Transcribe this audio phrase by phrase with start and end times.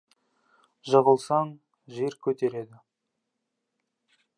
[0.93, 1.53] Жығылсаң,
[1.99, 2.83] жер көтереді.